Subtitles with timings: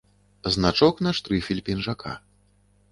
[0.55, 2.19] Значок на штрыфель пінжака.